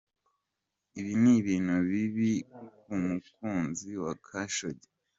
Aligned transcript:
"Ibi 0.99 1.13
ni 1.21 1.31
ibintu 1.39 1.75
bibi 1.89 2.31
ku 2.81 2.91
mukunzi 3.05 3.89
wa 4.03 4.13
Khashoggi. 4.25 4.89